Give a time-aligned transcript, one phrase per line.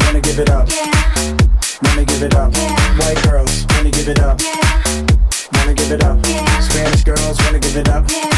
[0.00, 0.68] wanna give it up.
[0.68, 1.36] Yeah.
[1.82, 2.54] Wanna give it up.
[2.54, 2.98] Yeah.
[2.98, 4.40] White girls wanna give it up.
[4.40, 5.06] Yeah.
[5.54, 6.18] Wanna give it up.
[6.26, 6.60] Yeah.
[6.60, 8.04] Spanish girls wanna give it up.
[8.10, 8.30] Yeah.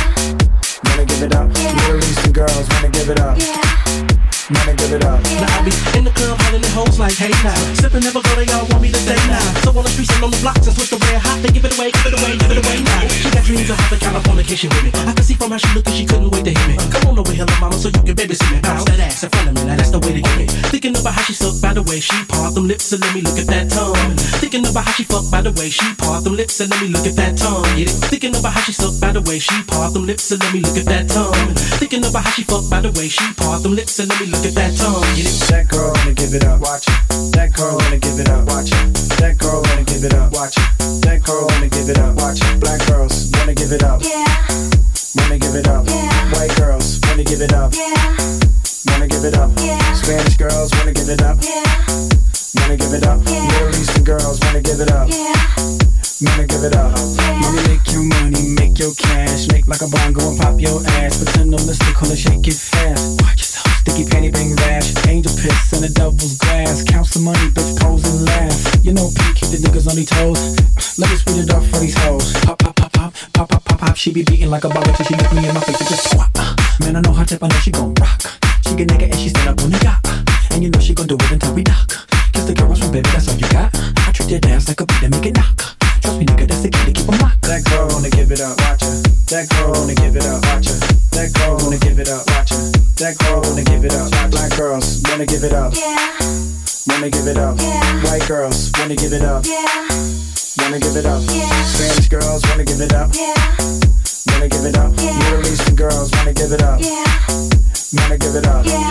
[0.85, 1.51] Wanna give it up.
[1.57, 1.75] Yeah.
[1.75, 3.39] Middle Eastern girls wanna give it up.
[3.39, 4.16] Yeah.
[4.47, 5.19] Wanna give it up.
[5.43, 7.59] Now I be in the club hollering at hoes like, hey now.
[7.83, 9.43] Sipping never go, they all want me to stay now.
[9.67, 11.67] So on the streets and on the blocks and switch the red hot, they give
[11.67, 13.11] it away, give it away, give it away now.
[13.11, 14.91] She got dreams of having Californication with me.
[15.03, 16.79] I can see from how she look and she couldn't wait to hit me.
[16.95, 18.63] Come on over here, mama, so you can babysit me.
[18.63, 20.47] Bounce that ass in front of me, now that's the way to get me.
[20.71, 23.27] Thinking about how she sucked by the way she part them lips and let me
[23.27, 24.15] look at that tongue.
[24.39, 26.95] Thinking about how she fucked by the way she part them lips and let me
[26.95, 27.67] look at that tongue.
[28.07, 30.63] Thinking about how she sucked by the way she part them lips and let me
[30.63, 31.35] look at that tongue.
[31.83, 34.27] Thinking about how she fucked by the way she part them lips and let me
[34.31, 35.01] look at that tongue.
[35.15, 35.39] Get it?
[35.49, 36.61] That girl wanna give it up.
[36.61, 37.33] Watch it.
[37.33, 38.45] That girl wanna give it up.
[38.47, 38.95] Watch it.
[39.23, 40.33] That girl wanna give it up.
[40.33, 40.67] Watch it.
[41.07, 42.17] That girl wanna give it up.
[42.17, 42.61] Watch it.
[42.61, 44.03] Black girls wanna give it up.
[44.03, 44.27] Yeah.
[45.17, 45.87] Wanna give it up.
[45.87, 46.35] Yeah.
[46.35, 47.73] White girls wanna give it up.
[47.73, 47.95] Yeah.
[48.91, 49.51] Wanna give it up.
[49.63, 49.79] Yeah.
[49.95, 51.39] Spanish girls wanna give it up.
[51.41, 51.63] Yeah.
[52.59, 53.21] Wanna give it up.
[53.25, 53.47] Yeah.
[53.47, 55.09] Middle Eastern girls wanna give it up.
[55.09, 55.33] Yeah.
[56.21, 56.93] Wanna give it up.
[57.41, 61.23] Money make your money, make your cash, make like a bongo and pop your ass.
[61.23, 63.26] Pretend no mystical and shake it fast.
[63.87, 66.83] Sticky panty bang rash, angel piss in the devil's grass.
[66.83, 68.85] Count some money, bitch, pose and laugh.
[68.85, 70.59] You know, P keep the niggas on their toes.
[70.99, 72.35] Let me speed it up for these hoes.
[72.43, 73.97] Pop, pop, pop, pop, pop, pop, pop, pop.
[73.97, 76.15] She be beating like a ball till she look me in my face and just.
[76.19, 78.27] Uh, Man, I know her tip, I know she gon' rock.
[78.67, 80.03] She get naked and she stand up on the yacht.
[80.51, 81.87] And you know she gon' do it until we dock.
[82.35, 83.71] Kiss the girls from baby, that's all you got.
[84.03, 85.76] I treat your dance like a beat and make it knock.
[86.07, 87.43] Trust nigga, that's the key to keep 'em locked.
[87.51, 88.95] That girl wanna give it up, watch her.
[89.27, 90.79] That girl wanna give it up, watch her.
[91.19, 92.63] That girl wanna give it up, watch her.
[93.03, 94.31] That girl wanna give it up.
[94.31, 95.99] Black girls wanna give it up, Yeah.
[96.87, 97.59] wanna give it up.
[97.59, 98.07] Yeah.
[98.07, 99.67] White girls wanna give it up, Yeah.
[100.63, 101.23] wanna give it up.
[101.27, 101.51] Yeah.
[101.75, 103.35] Spanish girls wanna give it up, Yeah.
[104.31, 104.93] wanna give it up.
[105.03, 105.11] Yeah.
[105.19, 107.03] Middle Eastern girls wanna give it up, Yeah.
[107.99, 108.63] wanna give it up.
[108.65, 108.87] Yeah.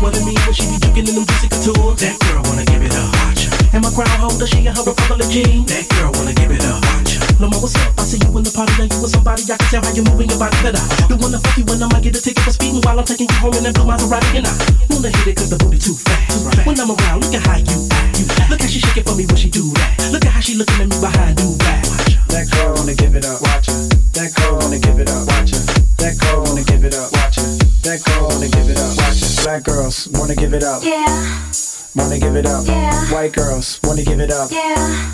[0.00, 1.96] What it mean when she be drinking in them juicy couture?
[1.96, 3.08] That girl wanna give it up.
[3.16, 3.39] Watch her.
[3.72, 5.62] And my crown holder, she in her Republic jean.
[5.70, 6.82] That girl wanna give it up.
[6.82, 7.22] Watch her.
[7.38, 7.94] No more what's up?
[7.98, 9.46] I see you in the party, now you with somebody.
[9.46, 10.58] I can tell how you moving your body.
[10.66, 12.98] That I do wanna fuck you when I might get a ticket for speeding while
[12.98, 14.42] I'm taking you home in that blue Maserati.
[14.42, 14.54] And I
[14.90, 16.66] wanna hit it 'cause the booty too fast.
[16.66, 18.18] When I'm around, look at how you act.
[18.18, 18.50] You act.
[18.50, 20.10] Look how she shaking for me when she do that.
[20.10, 21.86] Look at how she looking at me behind do that.
[22.26, 23.78] That girl wanna give it up, watch her.
[24.18, 25.62] That girl wanna give it up, watch her.
[26.02, 27.46] That girl wanna give it up, watch her.
[27.86, 29.42] That girl wanna give it up, watch her.
[29.46, 31.79] Black girls wanna give it up, Yeah.
[31.94, 32.66] Wanna give it up.
[32.66, 32.92] Yeah.
[33.12, 35.10] White girls wanna give it up, Yeah.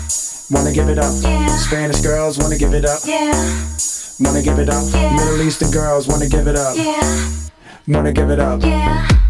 [0.51, 1.13] wanna give it up.
[1.21, 1.57] Yeah.
[1.57, 3.33] Spanish girls wanna give it up, Yeah.
[4.19, 4.83] wanna give it up.
[4.93, 5.15] Yeah.
[5.15, 7.19] Middle Eastern girls wanna give it up, Yeah.
[7.87, 8.63] wanna give it up.
[8.63, 9.26] Yeah.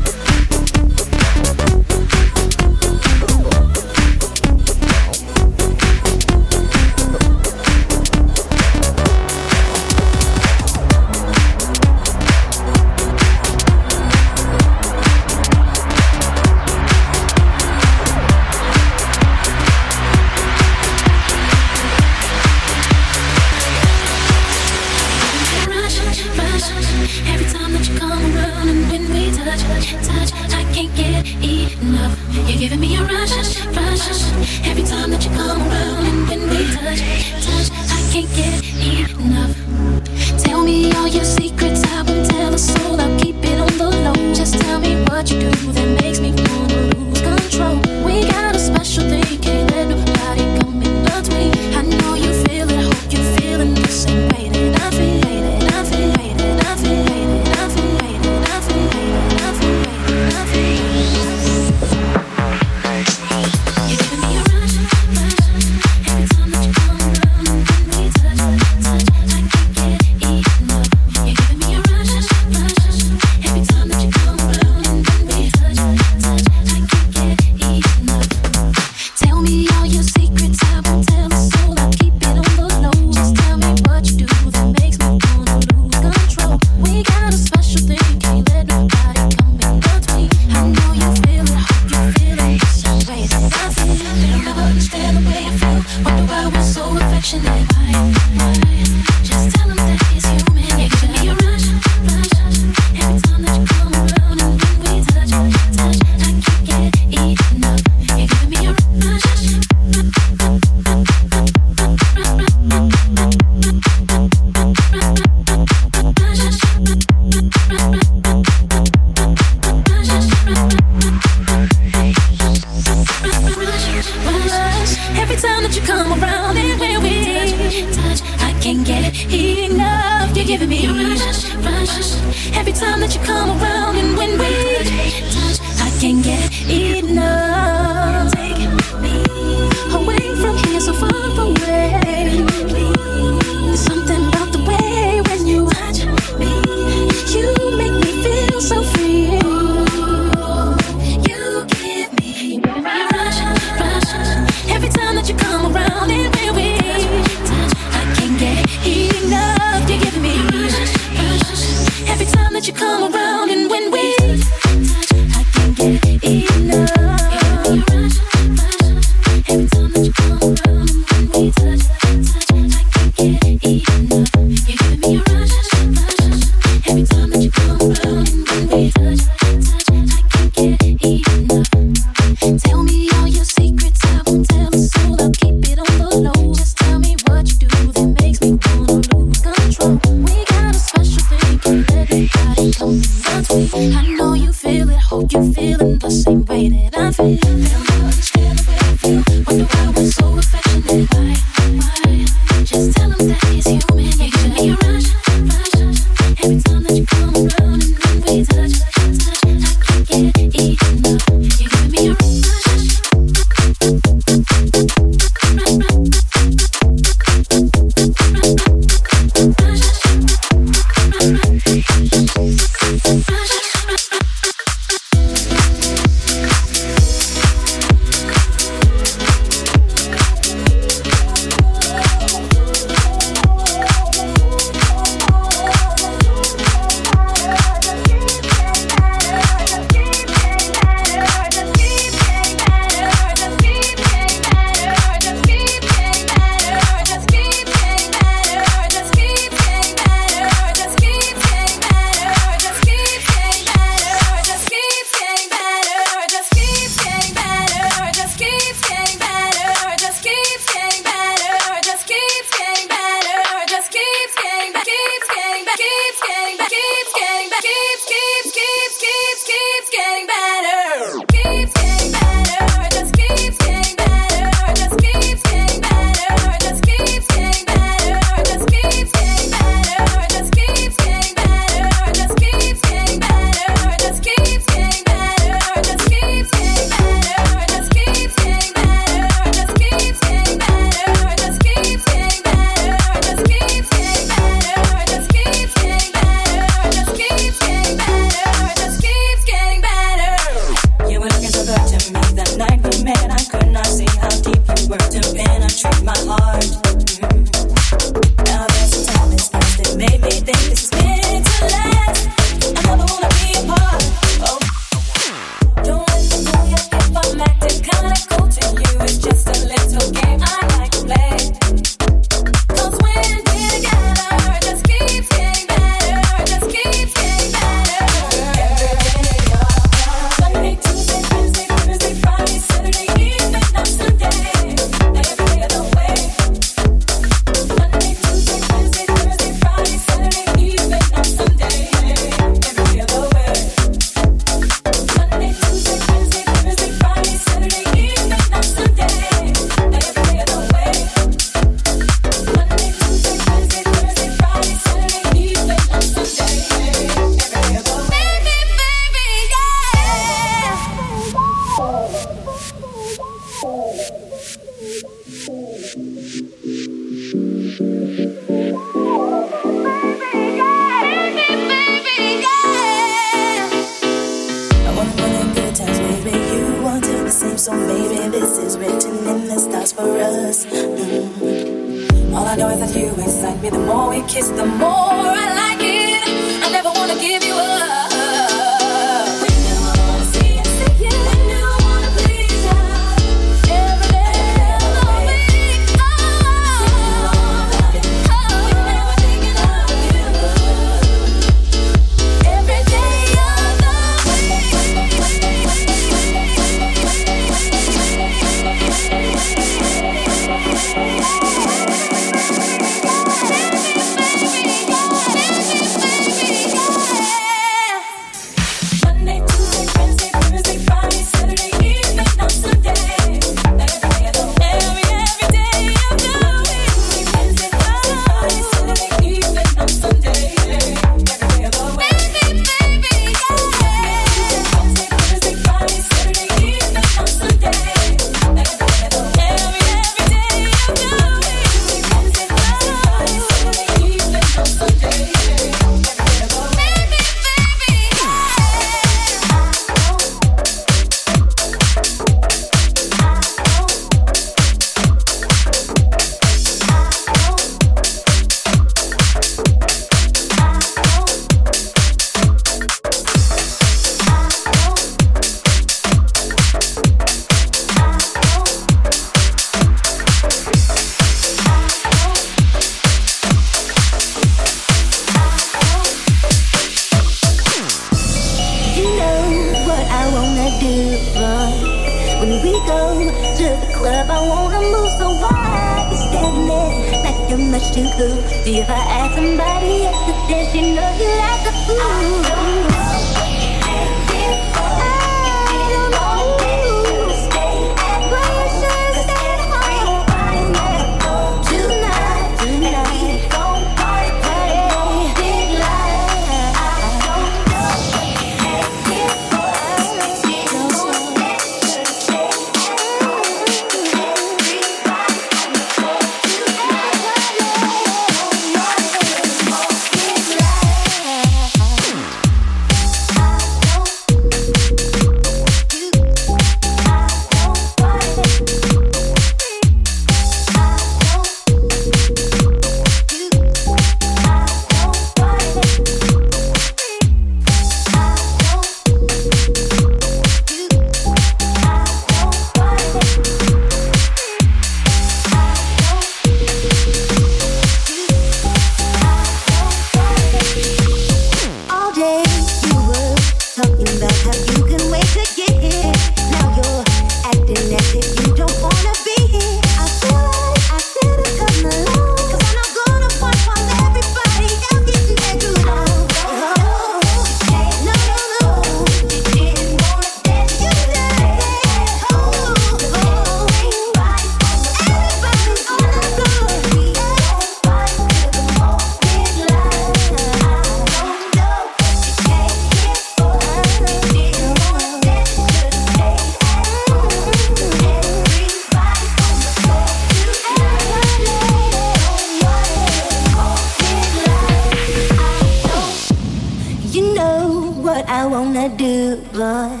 [598.88, 600.00] do, boy?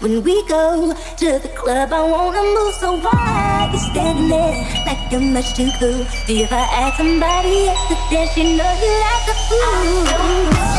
[0.00, 3.70] When we go to the club, I wanna move so wide.
[3.72, 6.04] You're standing there like you're much too cool.
[6.26, 10.75] See if I ask somebody else to dance, you know you like a fool.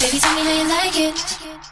[0.00, 1.69] Baby, tell me how you like it.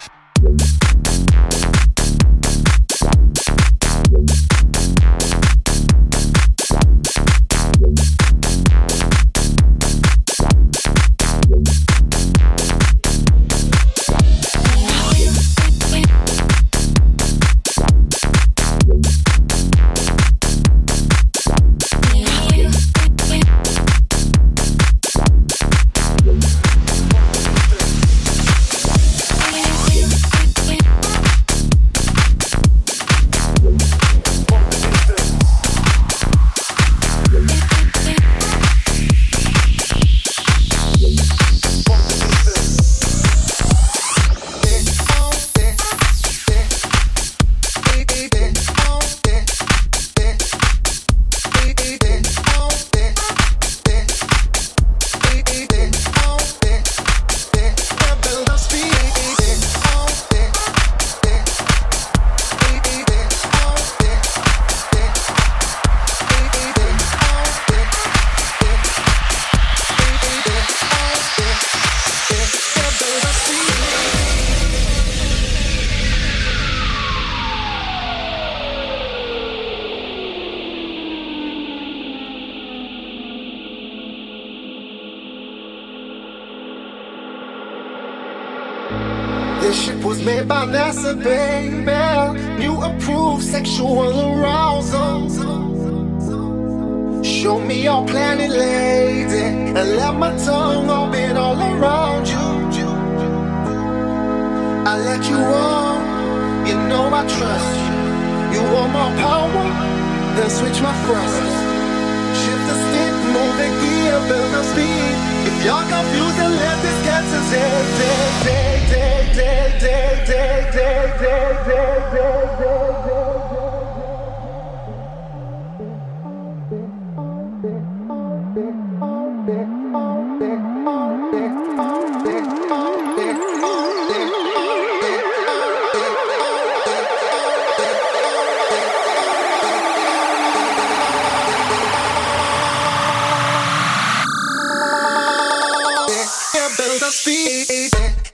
[147.88, 148.27] dice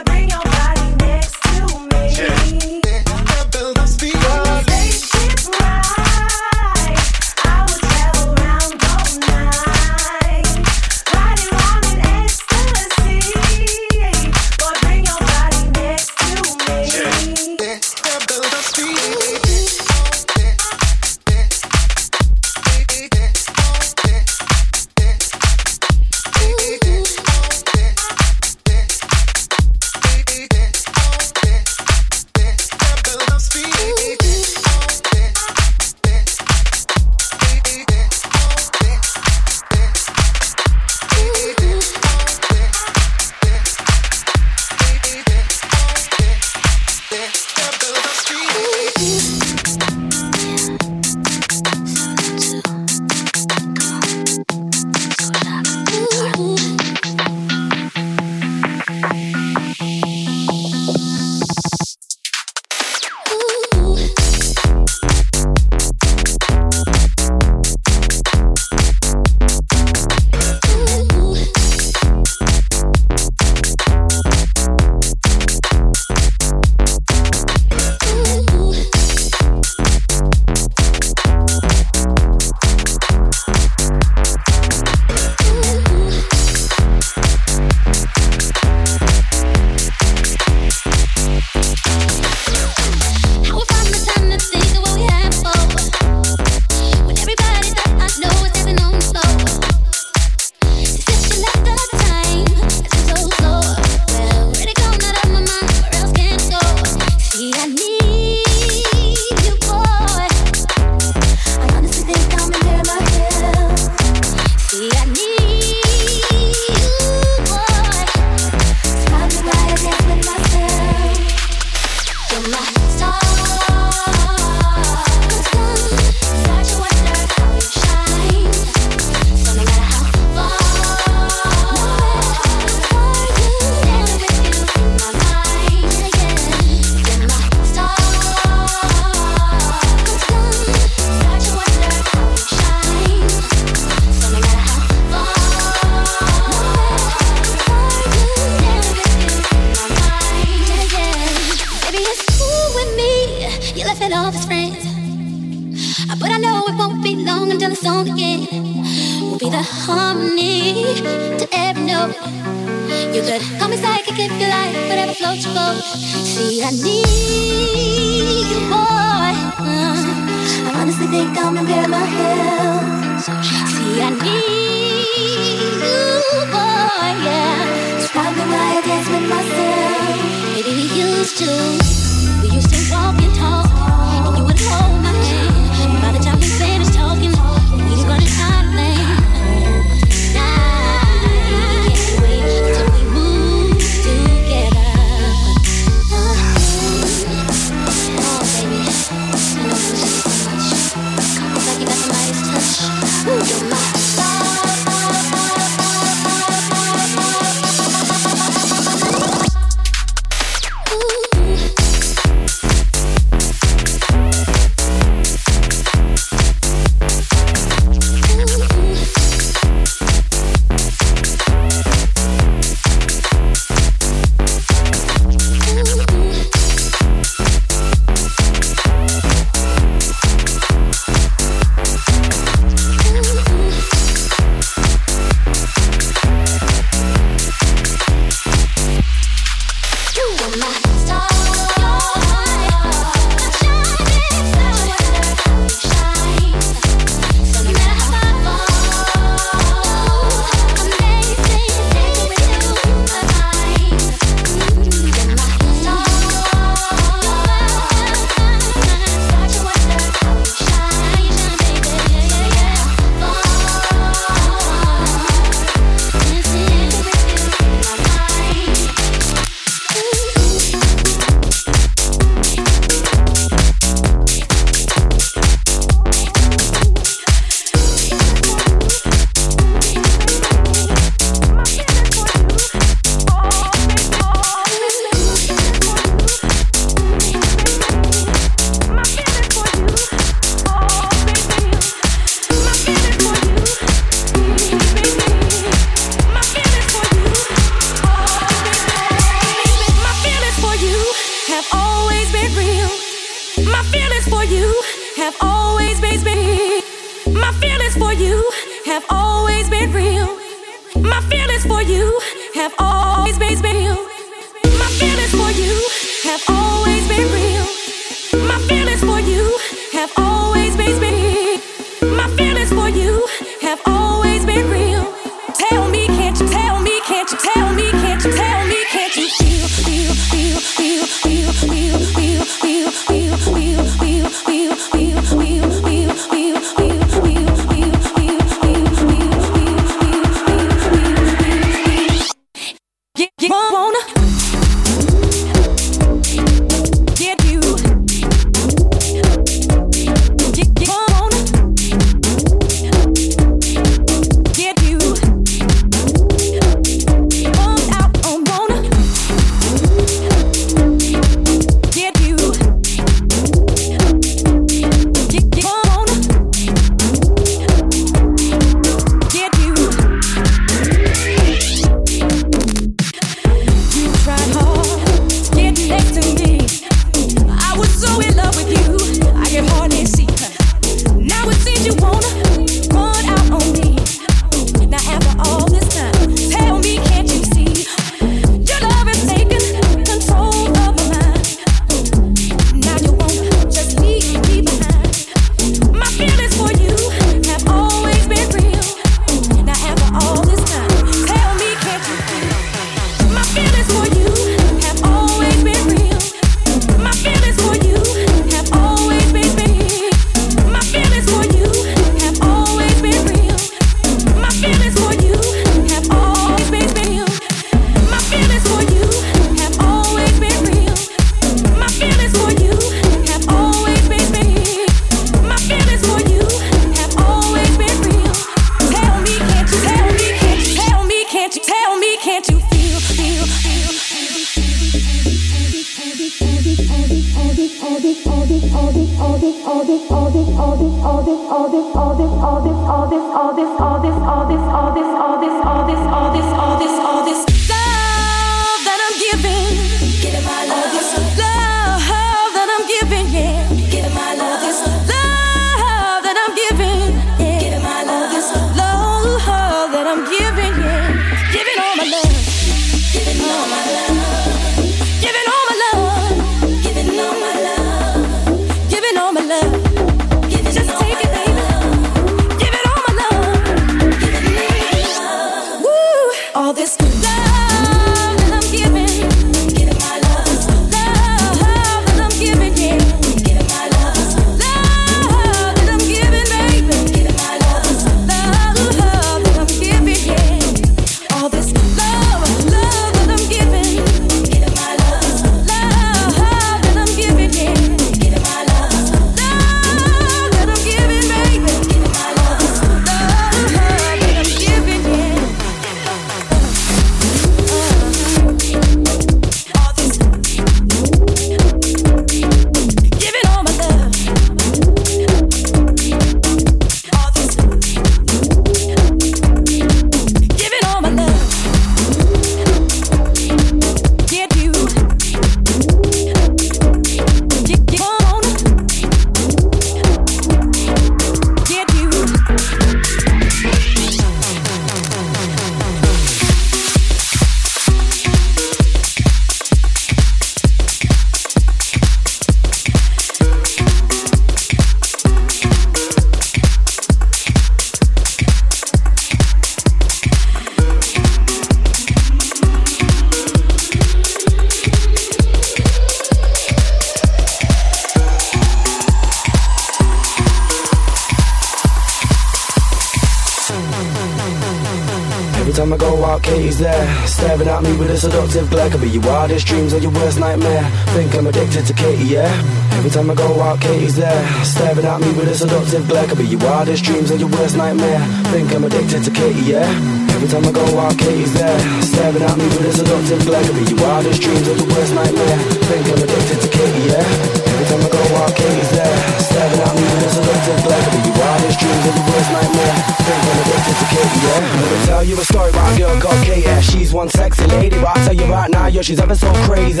[569.76, 570.84] dreams or your worst nightmare.
[571.12, 572.48] Think I'm addicted to Katie, yeah.
[572.96, 576.26] Every time I go out, Katie's there, staring at me with a seductive glare.
[576.28, 578.20] Could be your wildest dreams or your worst nightmare.
[578.52, 579.88] Think I'm addicted to Katie, yeah.
[580.34, 583.64] Every time I go out, Katie's there, staring at me with a seductive glare.
[583.68, 585.58] Could be your wildest dreams or your worst nightmare.
[585.88, 587.26] Think I'm addicted to Katie, yeah.
[587.68, 591.02] Every time I go out, Katie's there, staring at me with a seductive glare.
[591.04, 592.94] Could be your wildest dreams or your worst nightmare.
[593.24, 594.16] Think I'm addicted to.
[594.46, 596.84] Let me tell you a story about a girl called Kate.
[596.84, 600.00] She's one sexy lady, but I tell you right now, yo, she's ever so crazy.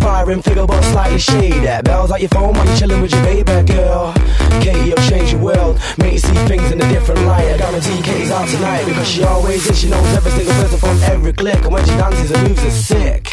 [0.00, 1.60] Firing figure, but slightly shady.
[1.82, 4.12] Bells out your phone while you're chilling with your baby girl.
[4.60, 7.48] Katie, you'll change your world, make you see things in a different light.
[7.48, 9.80] I guarantee Katie's out tonight because she always is.
[9.80, 12.70] She knows every single person from every click, and when she dances, her moves are
[12.70, 13.24] sick.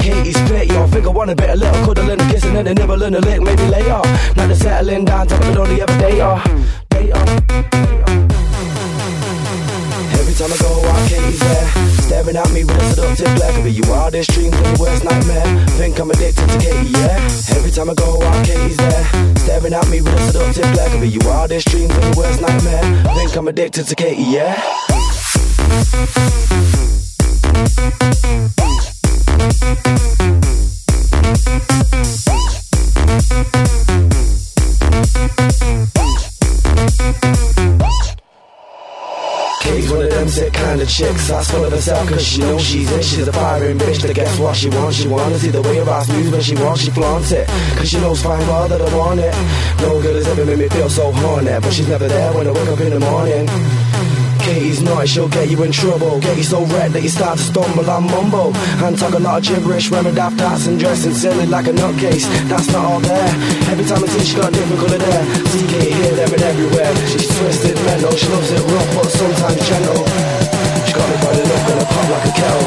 [0.00, 2.74] Katie's fit, yo, I want a bit, a little cuddle and a kiss and a
[2.74, 4.02] nibble and a lick, maybe later.
[4.36, 6.40] Now they're settling down, talking it only every day, uh,
[6.96, 7.18] day, uh.
[10.18, 11.68] Every time I go out, Katie's there.
[12.02, 15.46] Staring at me with a seductive Could be your wildest dreams and your worst nightmare.
[15.78, 17.56] Think I'm addicted to Katie, yeah.
[17.56, 19.04] Every time I go out, Katie's there.
[19.36, 22.84] Staring at me with a seductive Could be your wildest dreams and your worst nightmare.
[23.14, 24.56] Think I'm addicted to Katie, yeah
[39.76, 41.28] Katie's one of them sick kind of chicks.
[41.28, 44.38] That's full of herself cause she knows she's it She's a firing bitch that gets
[44.38, 44.96] what she wants.
[44.96, 47.46] She to see the way her ass moves when she wants She flaunts it
[47.76, 49.34] Cause she knows fine well that I want it.
[49.80, 52.52] No girl has ever made me feel so horny But she's never there when I
[52.52, 54.15] wake up in the morning
[54.46, 56.20] Katie's nice, she'll get you in trouble.
[56.20, 58.54] Get you so red that you start to stumble and mumble.
[58.78, 62.30] And talk a lot of gibberish, wearing daft hats and dressing silly like a nutcase.
[62.46, 63.34] That's not all there.
[63.74, 65.24] Every time I see she got a different colour there.
[65.50, 66.94] See Katie here, there and everywhere.
[67.10, 70.06] She's twisted, mental, she loves it rough but sometimes gentle.
[70.86, 72.66] She got me burning up, gonna pop like a kettle.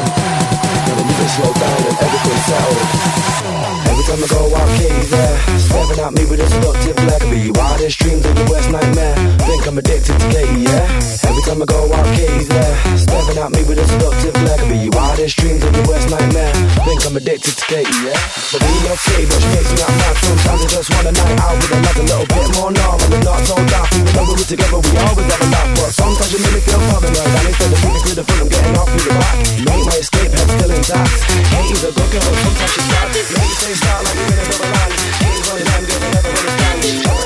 [0.84, 3.59] Gonna move it slow down and everything settled.
[3.70, 5.36] Every time I go out, Katie's there.
[5.58, 9.14] Staring at me with a seductive Could be wildest dreams and your worst nightmare.
[9.46, 10.86] Think I'm addicted to Katie, yeah?
[11.22, 12.74] Every time I go out, Katie's there.
[12.98, 16.54] Staring at me with a seductive Could be wildest dreams and your worst nightmare.
[16.82, 18.18] Think I'm addicted to Katie, yeah?
[18.50, 21.38] But we Katie, but she makes me out mad Sometimes I just want a night
[21.38, 24.26] out with her Like a little bit more normal and not so daft Even though
[24.26, 25.70] we were together, we always have a laugh.
[25.78, 27.30] But sometimes you make me feel paranoid.
[27.38, 29.36] And instead of through the front, I'm getting off through the back.
[29.62, 31.14] Make my escape head still intact.
[31.54, 34.92] Katie's a good girl, but sometimes she's bad Say start like you're in another land
[35.20, 37.19] Katie's one of them girls I never Try to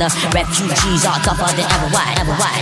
[0.00, 1.88] Refugees are tougher than ever.
[1.92, 2.14] Why?
[2.16, 2.59] Ever why?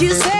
[0.00, 0.37] You say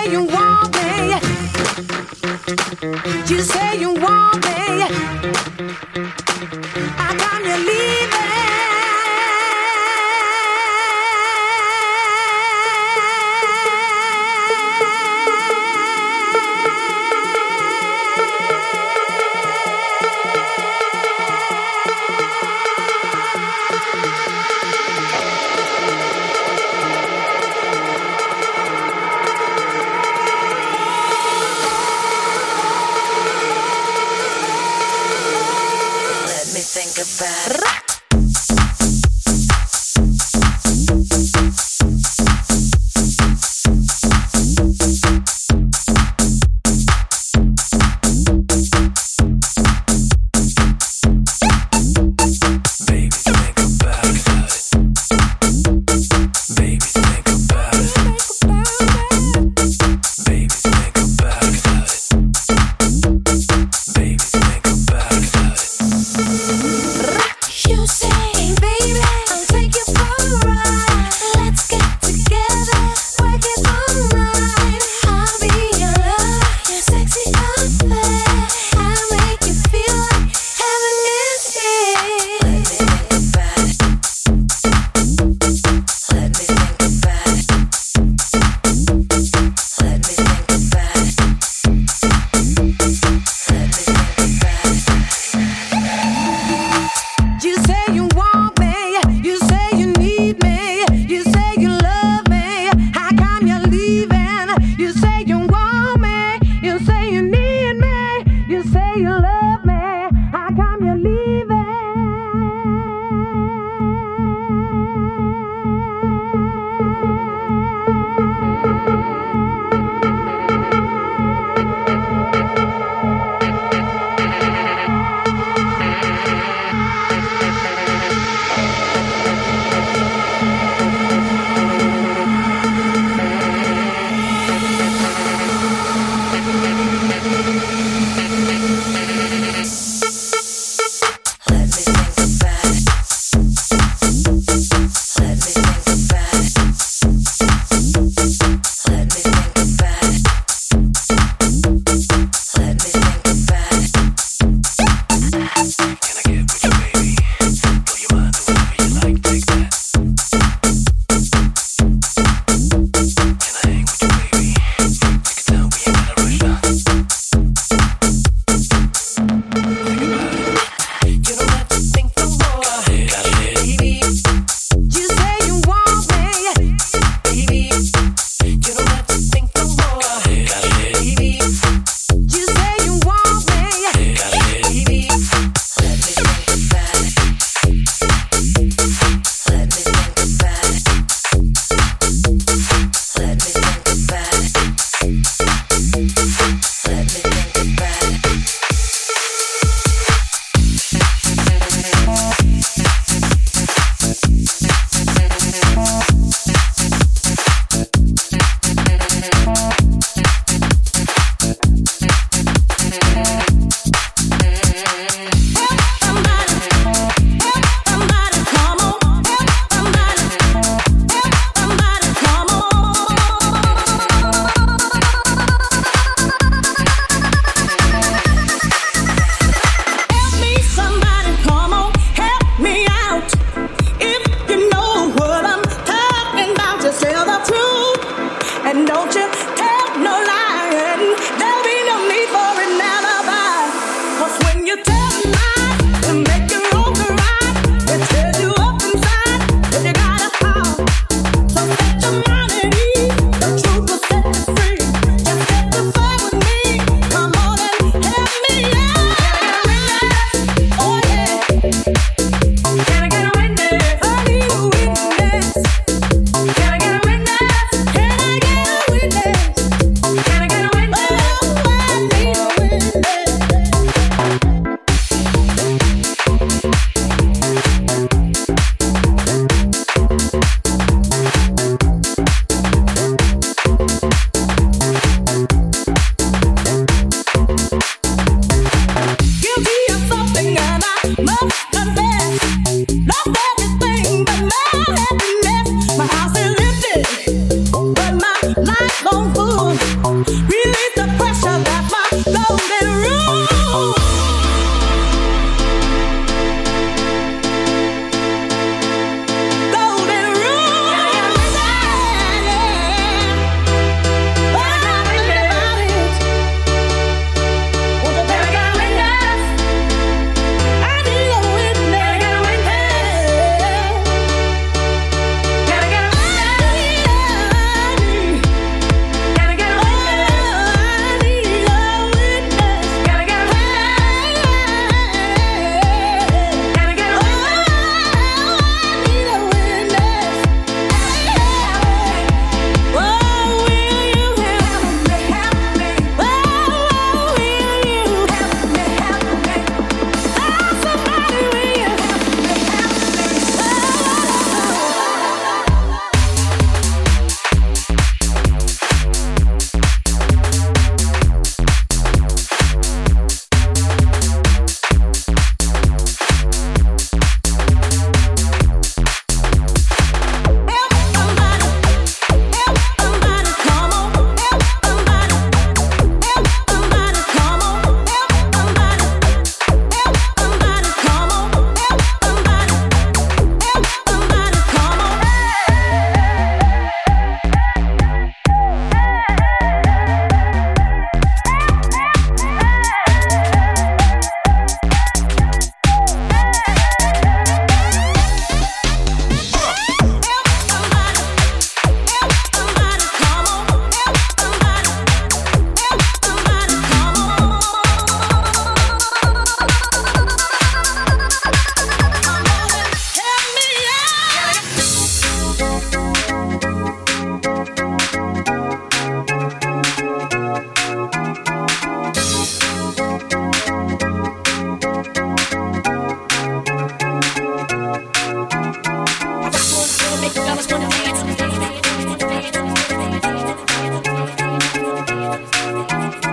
[435.89, 436.28] Thank you.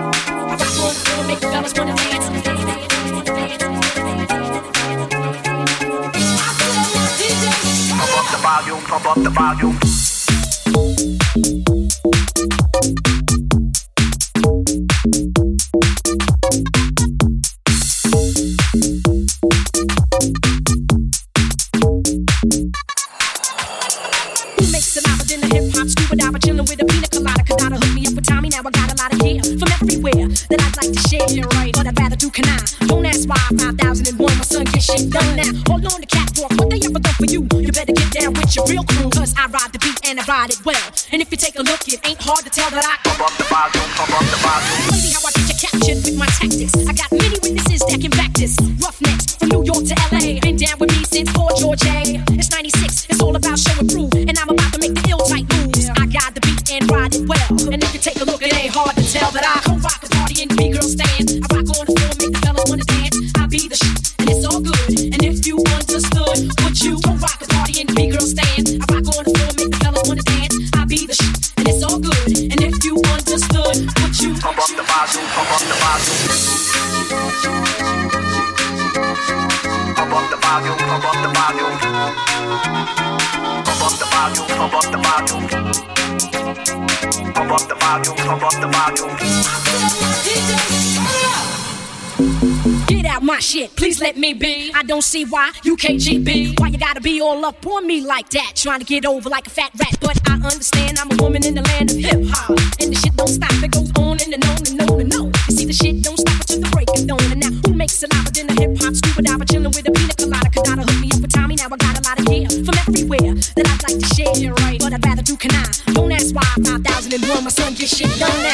[93.36, 94.72] my shit, please let me be.
[94.74, 96.58] I don't see why you can't GB.
[96.58, 98.52] Why you gotta be all up on me like that?
[98.54, 99.94] Trying to get over like a fat rat.
[100.00, 102.56] But I understand I'm a woman in the land of hip hop.
[102.80, 105.26] And the shit don't stop, it goes on and, and on and on and on.
[105.48, 107.20] You see, the shit don't stop until the break of dawn.
[107.28, 109.44] And now who makes a lot than a hip hop scuba diver?
[109.44, 111.56] Chilling with a pina colada, I hook me up with Tommy.
[111.56, 114.32] Now I got a lot of hair from everywhere that I'd like to share.
[114.64, 114.80] Right.
[114.80, 115.68] But I'd rather do can I?
[115.92, 118.45] Don't ask why 5,001 my son gets shit done.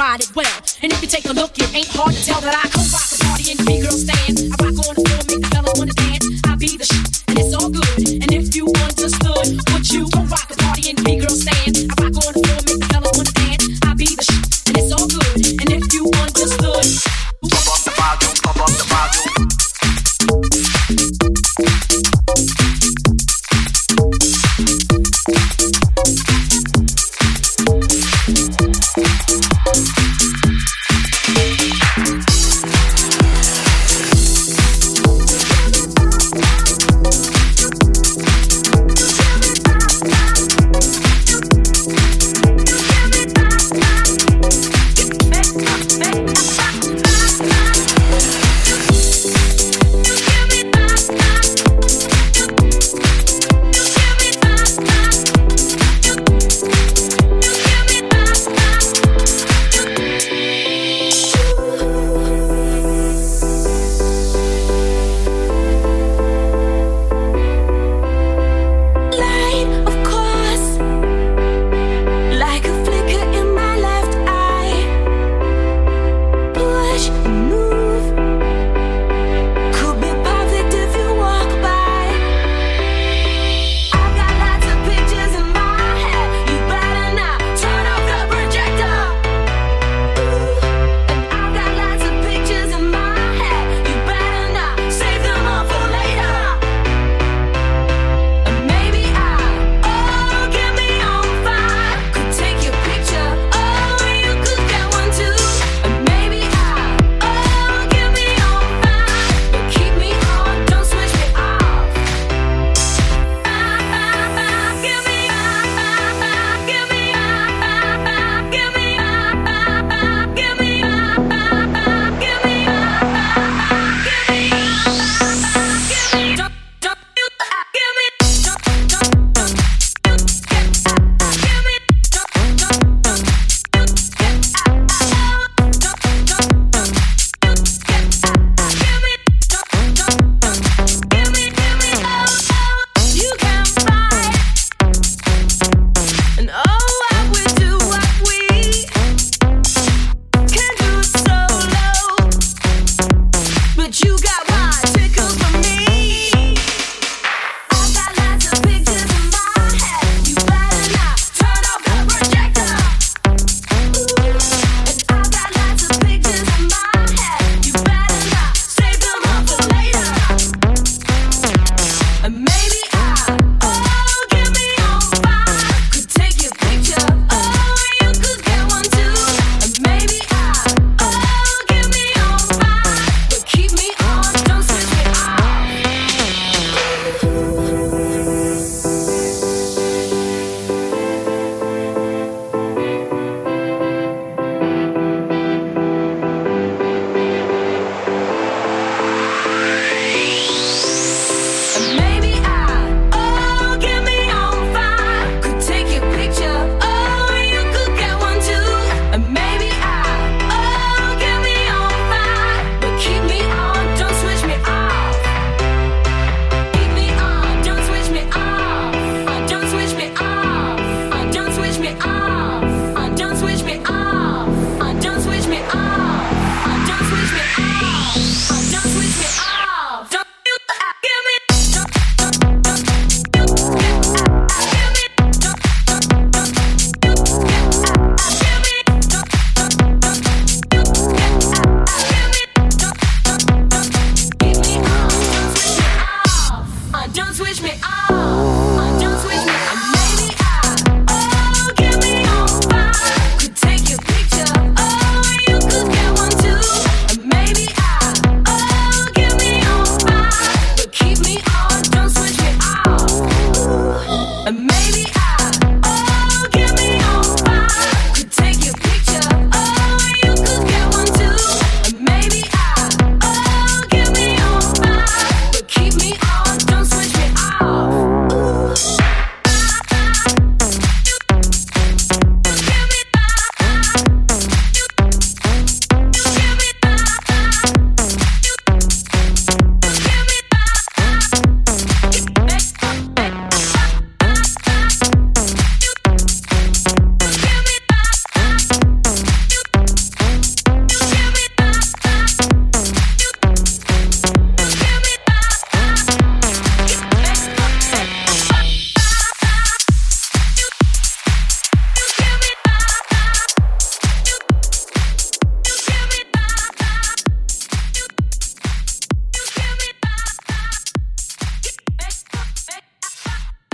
[0.00, 0.60] ride it well.
[0.82, 2.79] And if you take a look, it ain't hard to tell that I